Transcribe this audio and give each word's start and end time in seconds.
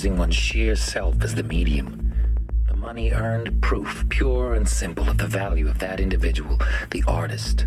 using 0.00 0.16
one's 0.16 0.34
sheer 0.34 0.74
self 0.74 1.22
as 1.22 1.34
the 1.34 1.42
medium. 1.42 2.10
The 2.68 2.74
money 2.74 3.12
earned 3.12 3.60
proof, 3.60 4.06
pure 4.08 4.54
and 4.54 4.66
simple, 4.66 5.10
of 5.10 5.18
the 5.18 5.26
value 5.26 5.68
of 5.68 5.78
that 5.80 6.00
individual, 6.00 6.58
the 6.90 7.04
artist. 7.06 7.66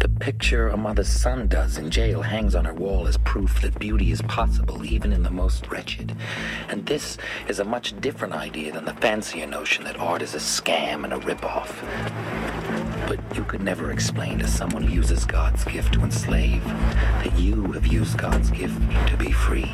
The 0.00 0.08
picture 0.08 0.66
a 0.66 0.76
mother's 0.76 1.08
son 1.08 1.46
does 1.46 1.78
in 1.78 1.92
jail 1.92 2.22
hangs 2.22 2.56
on 2.56 2.64
her 2.64 2.74
wall 2.74 3.06
as 3.06 3.16
proof 3.18 3.62
that 3.62 3.78
beauty 3.78 4.10
is 4.10 4.22
possible 4.22 4.84
even 4.84 5.12
in 5.12 5.22
the 5.22 5.30
most 5.30 5.70
wretched. 5.70 6.16
And 6.68 6.84
this 6.86 7.16
is 7.46 7.60
a 7.60 7.64
much 7.64 8.00
different 8.00 8.34
idea 8.34 8.72
than 8.72 8.84
the 8.84 8.94
fancier 8.94 9.46
notion 9.46 9.84
that 9.84 10.00
art 10.00 10.20
is 10.20 10.34
a 10.34 10.38
scam 10.38 11.04
and 11.04 11.12
a 11.12 11.18
ripoff. 11.18 11.76
But 13.06 13.20
you 13.36 13.44
could 13.44 13.62
never 13.62 13.92
explain 13.92 14.40
to 14.40 14.48
someone 14.48 14.82
who 14.82 14.92
uses 14.92 15.24
God's 15.24 15.64
gift 15.64 15.94
to 15.94 16.00
enslave 16.00 16.64
that 16.64 17.38
you 17.38 17.70
have 17.70 17.86
used 17.86 18.18
God's 18.18 18.50
gift 18.50 18.80
to 19.06 19.16
be 19.16 19.30
free. 19.30 19.72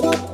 Take 0.00 0.28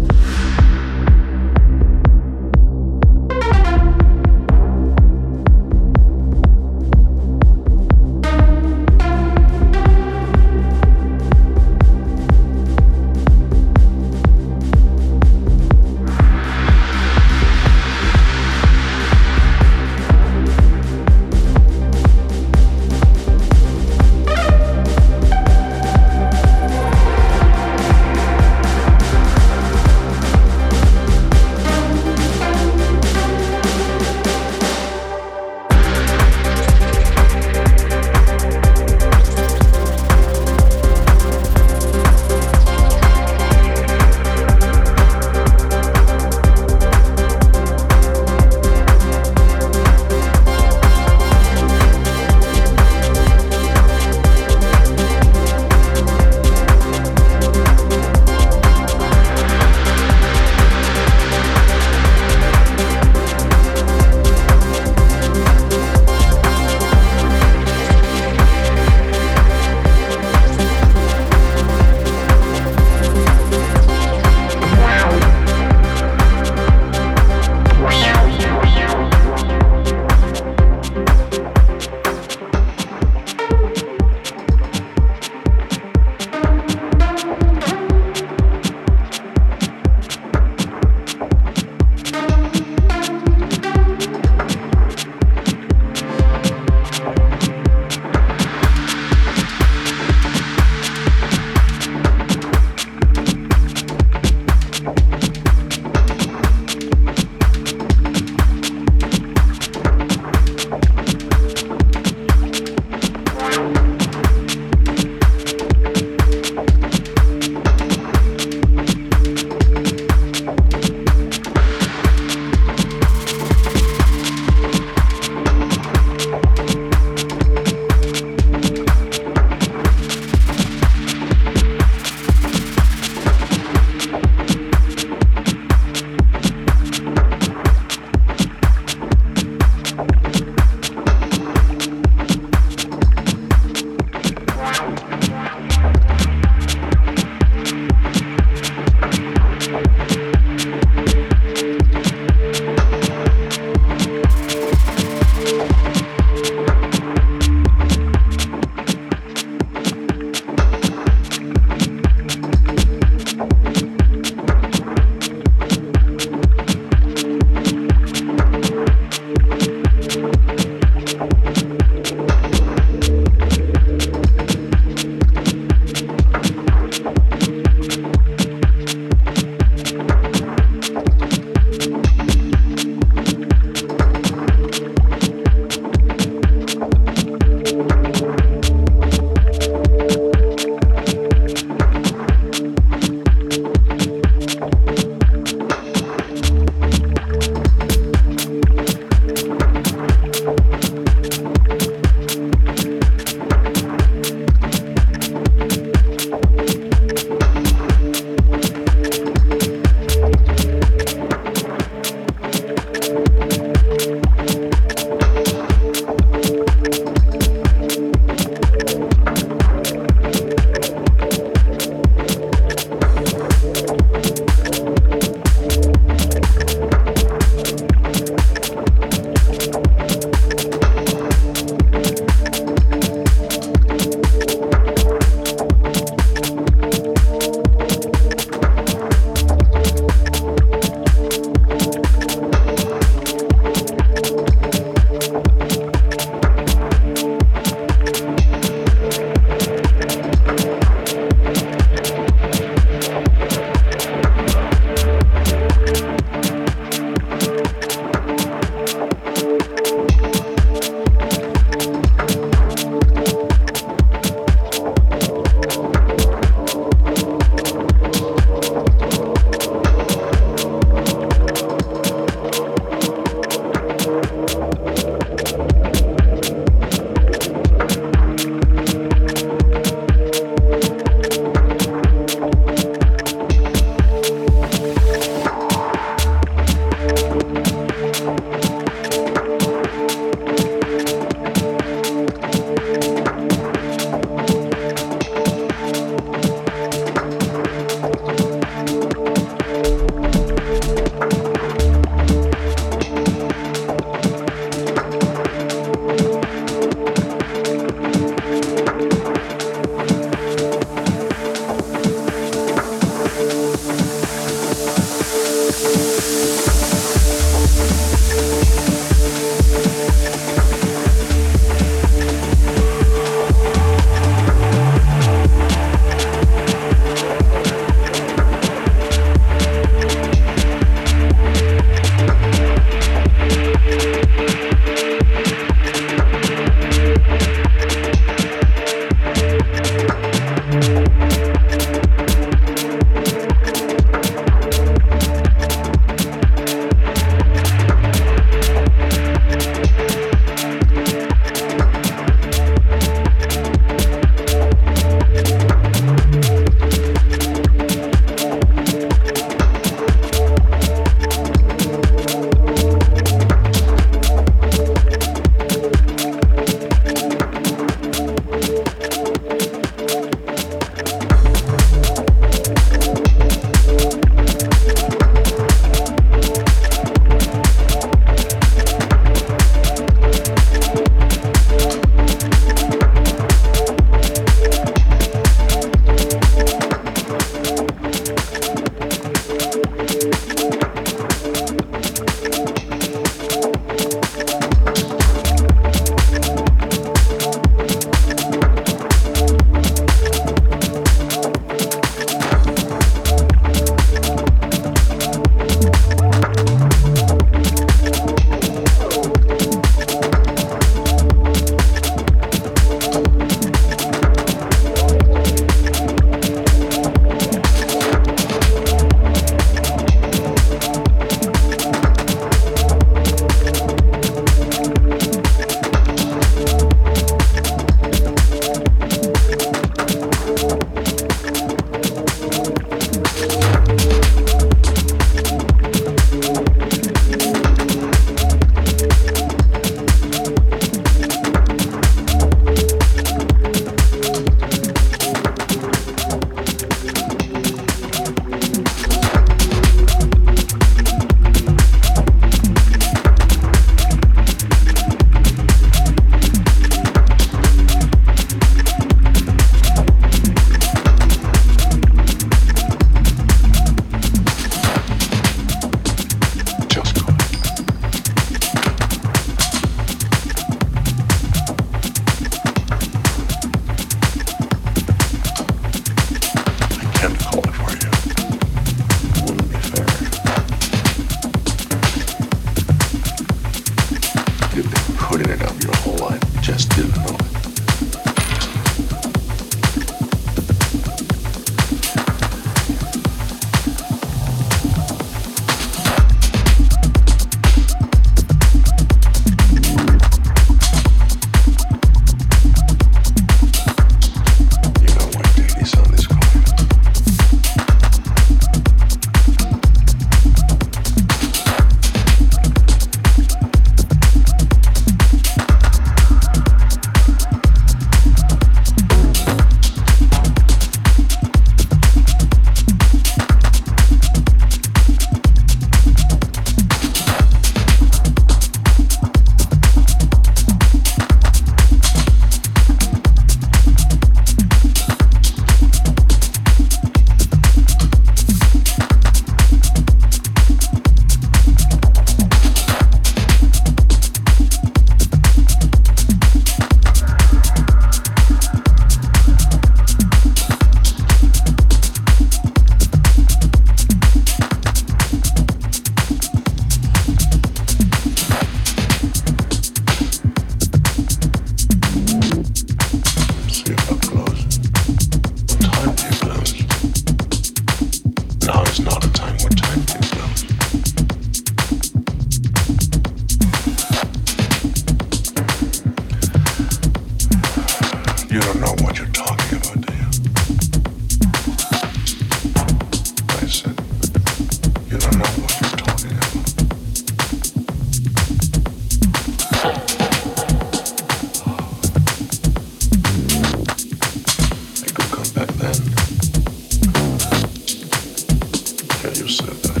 that 599.22 599.38
you 599.38 599.48
said 599.48 599.68
that. 599.68 600.00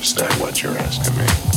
Is 0.00 0.14
that 0.14 0.32
what 0.40 0.62
you're 0.62 0.76
asking 0.76 1.16
me? 1.16 1.49